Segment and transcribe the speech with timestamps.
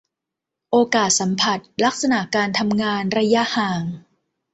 [0.71, 3.83] โอกาสสัมผัส ลักษณะการทำงาน ระยะห่าง